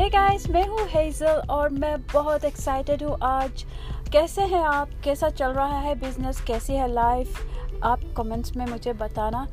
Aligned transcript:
ہے 0.00 0.06
گائز 0.12 0.48
میں 0.50 0.62
ہوں 0.62 0.86
ہیزل 0.94 1.40
اور 1.48 1.70
میں 1.70 1.96
بہت 2.12 2.44
ایکسائٹیڈ 2.44 3.02
ہوں 3.02 3.16
آج. 3.20 3.64
کیسے 4.12 4.44
ہیں 4.44 4.62
آپ؟ 4.64 4.88
کیسا 5.02 5.30
چل 5.30 5.50
رہا 5.50 5.82
ہے 5.82 5.94
بزنس 5.94 6.40
کیسی 6.40 6.78
ہے 6.78 6.88
لائف 6.88 7.28
آپ 7.80 7.98
کمنٹس 8.14 8.56
میں 8.56 8.66
مجھے 8.70 8.92
بتانا. 8.92 9.44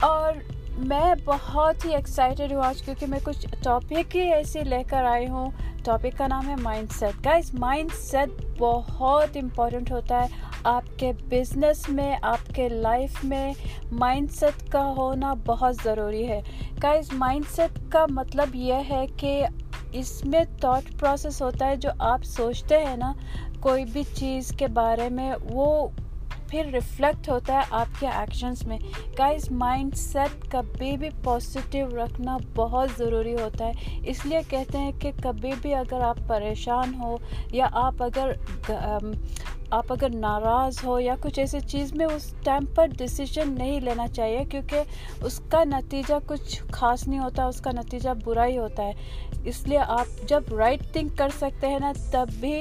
اور 0.00 0.32
میں 0.78 1.14
بہت 1.24 1.84
ہی 1.84 1.94
ایکسائٹیڈ 1.94 2.52
ہوں 2.52 2.62
آج 2.62 2.82
کیونکہ 2.82 3.06
میں 3.06 3.18
کچھ 3.24 3.46
ٹاپک 3.62 4.16
ہی 4.16 4.32
ایسی 4.32 4.60
لے 4.60 4.82
کر 4.82 5.04
آئی 5.04 5.28
ہوں. 5.28 5.50
ٹاپک 5.84 6.18
کا 6.18 6.26
نام 6.26 6.48
ہے 6.48 6.54
mind 6.62 6.92
set 6.92 7.24
guys 7.24 7.54
mind 7.54 7.90
set 7.92 8.30
بہت 8.58 9.36
امپورٹنٹ 9.36 9.92
ہوتا 9.92 10.22
ہے 10.22 10.52
آپ 10.64 10.84
کے 10.96 11.12
بزنس 11.28 11.88
میں، 11.88 12.16
آپ 12.22 12.54
کے 12.54 12.68
لائف 12.68 13.24
میں. 13.24 13.52
مائنڈ 13.92 14.30
سیٹ 14.30 14.68
کا 14.68 14.92
ہونا 14.96 15.34
بہت 15.46 15.76
ضروری 15.84 16.28
ہے. 16.28 16.40
گائز 16.82 17.12
مائنڈ 17.12 17.44
سیٹ 17.56 17.78
کا 17.88 18.04
مطلب 18.10 18.54
یہ 18.54 18.74
ہے 18.90 19.04
کہ 19.16 19.44
اس 19.94 20.24
میں 20.24 20.44
تھاٹ 20.60 21.00
پروسیس 21.00 21.42
ہوتا 21.42 21.66
ہے 21.66 21.76
جو 21.76 21.90
آپ 21.98 22.24
سوچتے 22.24 22.84
ہیں 22.84 22.96
نا، 22.96 23.12
کوئی 23.60 23.84
بھی 23.84 24.02
چیز 24.14 24.52
کے 24.58 24.66
بارے 24.66 25.08
میں، 25.08 25.32
وہ 25.50 25.88
پھر 26.48 26.66
ریفلیکٹ 26.72 27.28
ہوتا 27.28 27.54
ہے 27.54 27.60
آپ 27.70 28.00
کے 28.00 28.06
ایکشنس 28.06 28.66
میں۔ 28.66 28.78
گائز 29.18 29.50
مائنڈ 29.50 29.96
سیٹ 29.96 30.50
کبھی 30.50 30.96
بھی 30.96 31.08
پازیٹیو 31.24 31.86
رکھنا 31.88 32.36
بہت 32.54 32.88
ضروری 32.98 33.34
ہوتا 33.34 33.66
ہے۔ 33.66 33.98
اس 34.06 34.26
لیے 34.26 34.40
کہتے 34.48 34.78
ہیں 34.78 34.92
کہ 34.98 35.10
کبھی 35.22 35.52
بھی 35.62 35.74
اگر 35.74 36.00
آپ 36.00 36.18
پریشان 36.26 36.94
ہو 36.94 37.16
یا 37.52 37.68
آپ 37.72 38.02
اگر 38.02 38.32
آپ 39.76 39.92
اگر 39.92 40.14
ناراض 40.14 40.78
ہو 40.84 40.98
یا 41.00 41.14
کچھ 41.20 41.38
ایسی 41.38 41.60
چیز 41.60 41.92
میں 41.92 42.06
اس 42.06 42.32
ٹائم 42.44 42.64
پر 42.74 42.86
ڈسیزن 42.98 43.54
نہیں 43.58 43.80
لینا 43.80 44.06
چاہیے 44.08 44.44
کیونکہ 44.50 45.24
اس 45.24 45.40
کا 45.50 45.62
نتیجہ 45.64 46.14
کچھ 46.26 46.62
خاص 46.72 47.06
نہیں 47.08 47.20
ہوتا، 47.20 47.44
اس 47.44 47.60
کا 47.60 47.70
نتیجہ 47.70 48.10
برا 48.24 48.46
ہی 48.46 48.58
ہوتا 48.58 48.82
ہے۔ 48.82 48.92
اس 49.44 49.66
لیے 49.68 49.78
آپ 49.78 50.28
جب 50.28 50.54
رائٹ 50.58 50.82
تھنک 50.92 51.18
کر 51.18 51.28
سکتے 51.38 51.68
ہیں 51.68 51.78
نا، 51.80 51.92
تب 52.10 52.28
بھی 52.40 52.60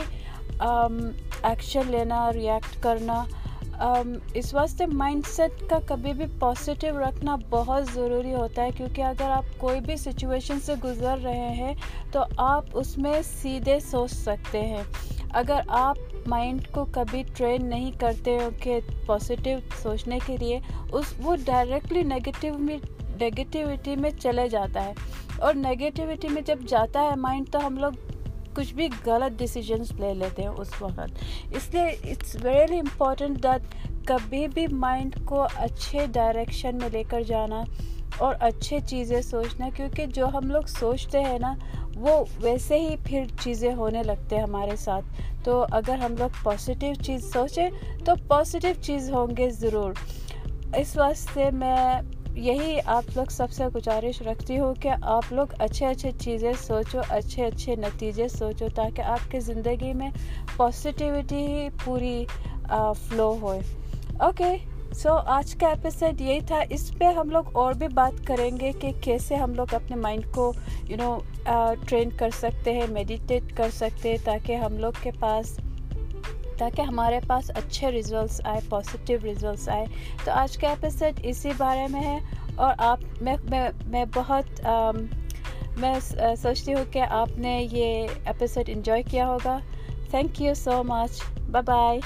ایکشن 0.60 1.82
لینا 1.88 2.32
ریئیکٹ 2.34 2.82
کرنا۔ 2.84 3.24
اس 4.34 4.54
واسطے 4.54 4.86
مائنڈ 4.86 5.26
سیٹ 5.28 5.70
کا 5.70 5.78
کبھی 5.86 6.14
بھی 6.14 6.26
پازیٹیو 6.40 7.00
رکھنا 7.00 7.36
بہت 7.50 7.86
ضروری 7.94 8.34
ہوتا 8.34 8.64
ہے 8.64 8.70
کیونکہ 8.78 9.02
اگر 9.02 9.30
آپ 9.30 9.46
کوئی 9.58 9.80
بھی 9.80 9.96
سچویشن 9.98 10.60
سے 10.60 10.74
گزر 10.84 11.18
رہے 11.24 11.50
ہیں 11.56 11.74
تو 12.12 12.24
آپ 12.38 12.66
اس 12.74 12.98
میں 12.98 13.22
سیدھے 13.42 13.80
سوچ 13.80 14.12
سکتے 14.12 14.62
ہیں۔ 14.62 14.84
اگر 15.34 15.60
آپ 15.68 15.98
مائنڈ 16.28 16.68
کو 16.72 16.86
کبھی 16.92 17.24
ٹرین 17.38 17.66
نہیں 17.70 17.92
کرتے 17.92 18.38
ہو 18.38 18.50
کہ 18.64 18.80
پازیٹیو 19.06 19.58
سوچنے 19.82 20.20
کے 20.26 20.38
لیے 20.38 20.60
اس 20.92 21.14
وہ 21.22 21.36
ڈائریکٹلی 21.46 22.04
نگیٹیو 22.04 22.58
میں 22.58 22.78
نگیٹیوٹی 23.22 23.96
میں 23.96 24.10
چلے 24.20 24.48
جاتا 24.50 24.86
ہے 24.86 24.94
اور 25.40 25.54
نگیٹیوٹی 25.54 26.28
میں 26.28 26.42
جب 26.42 26.60
جاتا 26.68 27.02
ہے 27.02 27.16
مائنڈ 27.16 27.50
تو 27.52 27.66
ہم 27.66 27.78
لوگ 27.78 27.92
کچھ 28.54 28.74
بھی 28.74 28.88
غلط 29.06 29.38
ڈیسیجنس 29.40 29.92
لے 29.92 30.14
لیتے 30.14 30.42
ہیں 30.42 30.50
اس 30.50 30.82
وقت 30.82 31.24
اس 31.56 31.74
لیے 31.74 31.86
اٹس 32.12 32.36
ویری 32.44 32.80
امپورٹنٹ 32.80 33.44
دیٹ 33.44 33.76
کبھی 34.06 34.48
بھی 34.48 34.68
مائنڈ 34.68 35.16
کو 35.26 35.46
اچھے 35.56 36.06
ڈائریکشن 36.12 36.78
میں 36.82 36.90
لے 36.92 37.04
کر 37.04 37.22
جانا 37.22 37.64
اور 38.18 38.36
اچھے 38.40 38.80
چیزیں 38.88 39.22
سوچنا، 39.22 39.70
کیونکہ 39.76 40.06
جو 40.06 40.28
ہم 40.28 40.50
لوگ 40.50 40.64
سوچتے 40.68 41.20
ہیں 41.20 41.40
نا، 41.40 41.54
وہ 41.96 42.24
ویسے 42.42 42.80
ہی 42.80 42.96
پھر 43.04 43.24
چیزیں 43.42 43.74
ہونے 43.74 44.04
لگتے 44.04 44.36
ہیں 44.36 44.44
ہمارے 44.44 44.76
ساتھ۔ 44.76 45.06
تو 45.44 45.66
اگر 45.72 45.98
ہم 45.98 46.16
لوگ 46.20 46.30
پازیٹیو 46.44 46.94
چیز 46.94 47.34
سوچیں 47.34 47.70
تو 48.06 48.12
پازیٹیو 48.28 48.74
چیز 48.82 49.12
ہوں 49.12 49.38
گے 49.38 49.50
ضرور۔ 49.50 49.94
اس 50.78 50.98
واسطے 50.98 51.50
میں 51.52 52.02
یہی 52.36 52.78
آپ 52.86 53.04
لوگ 53.16 53.26
سب 53.30 53.52
سے 53.52 53.66
گزارش 53.76 54.22
رکھتی 54.22 54.60
ہوں 54.60 54.74
کہ 54.74 54.90
آپ 55.02 55.34
لوگ 55.34 55.48
اچھے 55.60 55.86
اچھے 55.86 56.12
چیزیں 56.20 56.54
سوچو، 56.68 57.02
اچھے 57.10 57.46
اچھے 57.46 57.76
نتیجے 57.76 58.28
سوچو، 58.28 58.68
تاکہ 58.76 59.02
آپ 59.02 59.32
کی 59.32 59.40
زندگی 59.40 59.94
میں 59.94 60.10
پازیٹیوٹی 60.58 61.48
ہی 61.48 61.70
پوری 61.86 62.26
فلو 63.08 63.38
ہوئے۔ 63.42 63.60
اوکے 64.24 64.56
سو 64.94 65.14
آج 65.26 65.56
کا 65.56 65.68
ایپیسوڈ 65.68 66.22
یہی 66.22 66.40
تھا، 66.40 66.60
اس 66.70 66.92
پہ 66.98 67.06
ہم 67.06 67.30
لوگ 67.30 67.44
اور 67.54 67.74
بھی 67.74 67.88
بات 67.88 68.28
کریں 68.28 68.52
گے 68.60 68.72
کہ 68.80 68.92
کیسے 69.02 69.36
ہم 69.36 69.54
لوگ 69.54 69.74
اپنے 69.74 69.96
مائنڈ 69.96 70.26
کو 70.32 70.54
یو 70.90 70.98
نو 70.98 71.18
ٹرین 71.88 72.10
کر 72.10 72.30
سکتے 72.30 72.74
ہیں 72.74 72.88
میڈیٹیٹ 72.90 73.56
کر 73.58 73.70
سکتے 73.74 74.10
ہیں، 74.10 74.18
تاکہ 74.24 74.56
ہم 74.56 74.78
لوگ 74.78 74.92
کے 75.02 75.12
پاس، 75.20 75.60
تاکہ 76.58 76.82
ہمارے 76.82 77.20
پاس 77.28 77.52
اچھے 77.56 77.92
ریزلٹس 77.92 78.42
آئے 78.44 78.60
پازیٹیو 78.70 79.18
ریزلٹس 79.24 79.70
آئے۔ 79.70 79.86
تو 80.24 80.32
آج 80.32 80.58
کا 80.58 80.70
ایپیسوڈ 80.70 81.20
اسی 81.24 81.52
بارے 81.58 81.88
میں 81.92 82.04
ہے۔ 82.04 82.20
اور 82.56 82.74
آپ، 82.78 83.00
میں 83.22 83.36
میں 83.50 83.70
میں 83.86 84.06
بہت 84.16 84.62
میں 85.78 85.96
سوچتی 86.36 86.74
ہوں 86.74 86.94
کہ 86.94 87.00
آپ 87.00 87.38
نے 87.38 87.68
یہ 87.72 88.08
ایپیسوڈ 88.26 88.64
انجوائے 88.68 89.04
کیا 89.04 89.28
ہوگا۔ 89.28 89.58
Thank 90.10 90.42
you 90.42 90.54
so 90.54 90.84
much 90.84 91.22
bye 91.52 91.64
bye 91.66 92.00